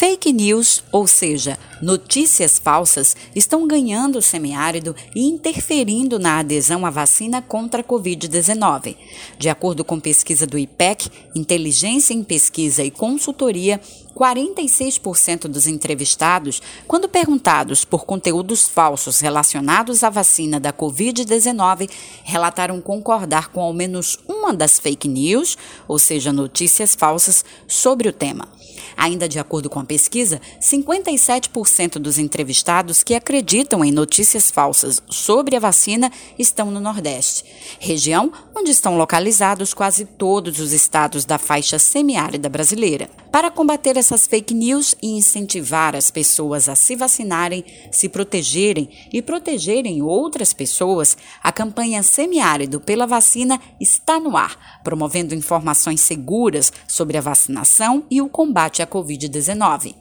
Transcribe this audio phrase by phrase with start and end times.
[0.00, 6.90] Fake news, ou seja, notícias falsas, estão ganhando o semiárido e interferindo na adesão à
[6.90, 8.96] vacina contra a Covid-19.
[9.38, 13.78] De acordo com pesquisa do IPEC, Inteligência em Pesquisa e Consultoria,
[14.16, 21.90] 46% dos entrevistados, quando perguntados por conteúdos falsos relacionados à vacina da Covid-19,
[22.24, 28.14] relataram concordar com ao menos uma das fake news, ou seja, notícias falsas, sobre o
[28.14, 28.48] tema.
[28.96, 35.56] Ainda de acordo com a pesquisa, 57% dos entrevistados que acreditam em notícias falsas sobre
[35.56, 37.44] a vacina estão no Nordeste,
[37.78, 43.08] região onde estão localizados quase todos os estados da faixa semiárida brasileira.
[43.30, 49.22] Para combater essas fake news e incentivar as pessoas a se vacinarem, se protegerem e
[49.22, 57.16] protegerem outras pessoas, a campanha Semiárido pela Vacina está no ar, promovendo informações seguras sobre
[57.16, 59.94] a vacinação e o combate à Covid-19.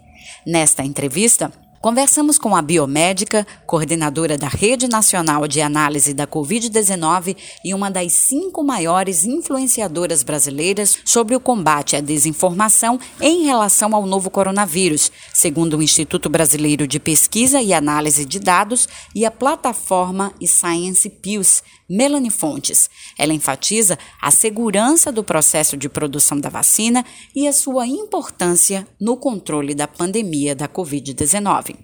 [0.43, 7.73] Nesta entrevista, Conversamos com a biomédica, coordenadora da Rede Nacional de Análise da Covid-19 e
[7.73, 14.29] uma das cinco maiores influenciadoras brasileiras sobre o combate à desinformação em relação ao novo
[14.29, 18.85] coronavírus, segundo o Instituto Brasileiro de Pesquisa e Análise de Dados
[19.15, 22.89] e a plataforma Science Pius, Melanie Fontes.
[23.17, 27.03] Ela enfatiza a segurança do processo de produção da vacina
[27.35, 31.75] e a sua importância no controle da pandemia da Covid-19.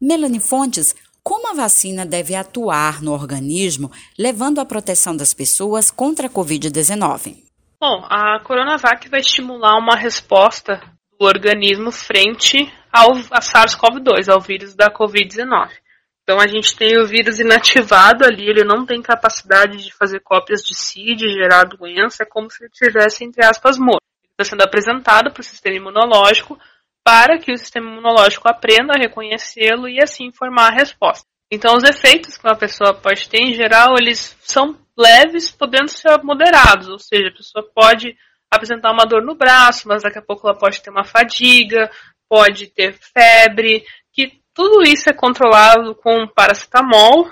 [0.00, 6.26] Melanie Fontes, como a vacina deve atuar no organismo, levando à proteção das pessoas contra
[6.26, 7.36] a Covid-19?
[7.80, 10.80] Bom, a Coronavac vai estimular uma resposta
[11.18, 15.70] do organismo frente ao a SARS-CoV-2, ao vírus da Covid-19.
[16.24, 20.62] Então a gente tem o vírus inativado ali, ele não tem capacidade de fazer cópias
[20.62, 24.02] de si, de gerar doença, é como se ele tivesse, entre aspas, morto.
[24.32, 26.58] Está sendo apresentado para o sistema imunológico
[27.04, 31.26] para que o sistema imunológico aprenda a reconhecê-lo e assim formar a resposta.
[31.50, 36.22] Então, os efeitos que uma pessoa pode ter, em geral, eles são leves, podendo ser
[36.22, 38.16] moderados, ou seja, a pessoa pode
[38.50, 41.90] apresentar uma dor no braço, mas daqui a pouco ela pode ter uma fadiga,
[42.28, 43.84] pode ter febre,
[44.54, 47.28] tudo isso é controlado com paracetamol,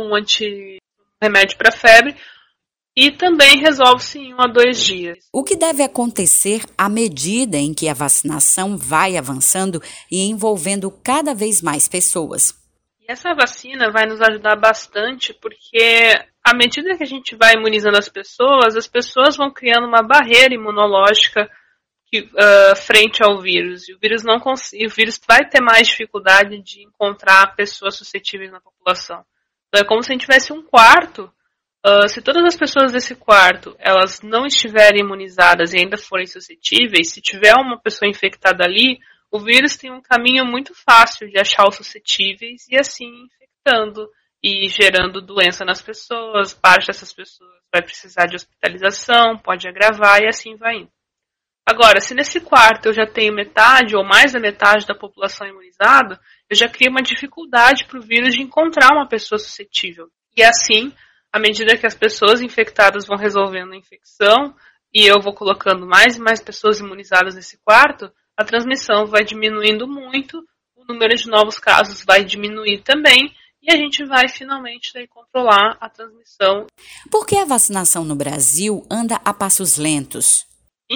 [0.00, 0.78] um anti
[1.20, 2.14] remédio para febre,
[2.96, 5.18] e também resolve-se em um a dois dias.
[5.32, 11.34] O que deve acontecer à medida em que a vacinação vai avançando e envolvendo cada
[11.34, 12.54] vez mais pessoas?
[13.00, 16.14] E essa vacina vai nos ajudar bastante porque
[16.44, 20.54] à medida que a gente vai imunizando as pessoas, as pessoas vão criando uma barreira
[20.54, 21.50] imunológica
[22.14, 23.88] que, uh, frente ao vírus.
[23.88, 28.60] E o vírus não o vírus vai ter mais dificuldade de encontrar pessoas suscetíveis na
[28.60, 29.24] população.
[29.68, 31.32] Então é como se a gente tivesse um quarto
[31.86, 37.12] Uh, se todas as pessoas desse quarto elas não estiverem imunizadas e ainda forem suscetíveis,
[37.12, 38.98] se tiver uma pessoa infectada ali,
[39.30, 44.08] o vírus tem um caminho muito fácil de achar os suscetíveis e assim infectando
[44.42, 46.54] e gerando doença nas pessoas.
[46.54, 50.90] Parte dessas pessoas vai precisar de hospitalização, pode agravar e assim vai indo.
[51.66, 56.20] Agora, se nesse quarto eu já tenho metade ou mais da metade da população imunizada,
[56.48, 60.10] eu já crio uma dificuldade para o vírus de encontrar uma pessoa suscetível.
[60.36, 60.92] E assim,
[61.32, 64.54] à medida que as pessoas infectadas vão resolvendo a infecção
[64.92, 69.88] e eu vou colocando mais e mais pessoas imunizadas nesse quarto, a transmissão vai diminuindo
[69.88, 70.38] muito,
[70.76, 75.78] o número de novos casos vai diminuir também e a gente vai finalmente daí, controlar
[75.80, 76.66] a transmissão.
[77.10, 80.46] Por que a vacinação no Brasil anda a passos lentos?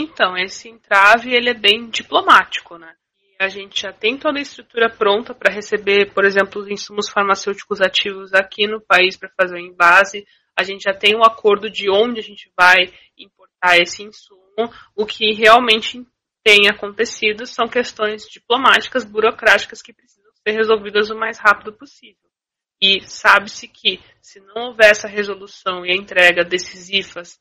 [0.00, 2.94] Então, esse entrave ele é bem diplomático, né?
[3.40, 7.80] a gente já tem toda a estrutura pronta para receber, por exemplo, os insumos farmacêuticos
[7.80, 10.26] ativos aqui no país para fazer o envase.
[10.56, 14.42] A gente já tem um acordo de onde a gente vai importar esse insumo.
[14.94, 16.04] O que realmente
[16.42, 22.28] tem acontecido são questões diplomáticas, burocráticas que precisam ser resolvidas o mais rápido possível.
[22.82, 27.38] E sabe-se que, se não houver essa resolução e a entrega desses IFAs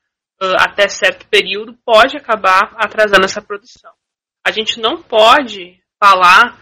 [0.59, 3.92] até certo período, pode acabar atrasando essa produção.
[4.46, 6.60] A gente não pode falar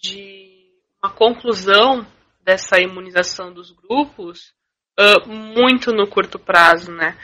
[0.00, 0.70] de
[1.02, 2.06] uma conclusão
[2.42, 4.52] dessa imunização dos grupos
[5.00, 7.16] uh, muito no curto prazo, né?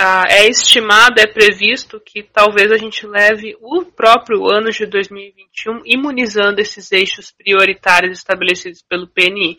[0.00, 5.82] Uh, é estimado, é previsto que talvez a gente leve o próprio ano de 2021
[5.84, 9.58] imunizando esses eixos prioritários estabelecidos pelo PNI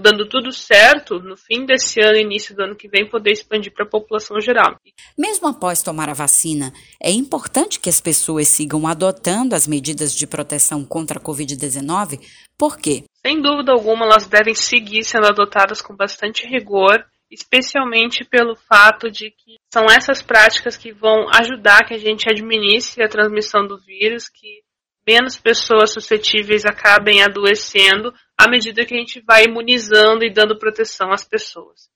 [0.00, 3.84] dando tudo certo, no fim desse ano, início do ano que vem, poder expandir para
[3.84, 4.76] a população geral.
[5.18, 10.26] Mesmo após tomar a vacina, é importante que as pessoas sigam adotando as medidas de
[10.26, 12.20] proteção contra a Covid-19?
[12.56, 13.04] Por quê?
[13.26, 19.30] Sem dúvida alguma, elas devem seguir sendo adotadas com bastante rigor, especialmente pelo fato de
[19.30, 24.28] que são essas práticas que vão ajudar que a gente administre a transmissão do vírus,
[24.28, 24.60] que
[25.06, 28.12] menos pessoas suscetíveis acabem adoecendo
[28.42, 31.88] à medida que a gente vai imunizando e dando proteção às pessoas.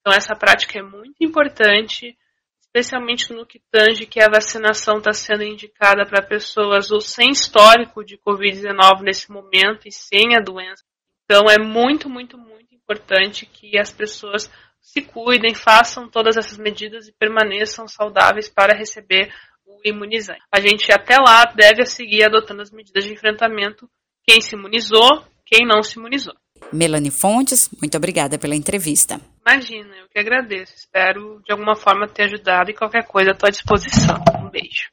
[0.00, 2.16] Então, essa prática é muito importante,
[2.58, 8.02] especialmente no que tange que a vacinação está sendo indicada para pessoas ou sem histórico
[8.02, 10.82] de Covid-19 nesse momento e sem a doença.
[11.24, 14.50] Então, é muito, muito, muito importante que as pessoas
[14.80, 19.32] se cuidem, façam todas essas medidas e permaneçam saudáveis para receber
[19.66, 20.40] o imunizante.
[20.50, 23.88] A gente até lá deve seguir adotando as medidas de enfrentamento.
[24.26, 26.34] Quem se imunizou, quem não se imunizou.
[26.72, 29.20] Melanie Fontes, muito obrigada pela entrevista.
[29.44, 30.74] Imagina, eu que agradeço.
[30.76, 34.22] Espero de alguma forma ter ajudado e qualquer coisa à tua disposição.
[34.38, 34.88] Um beijo.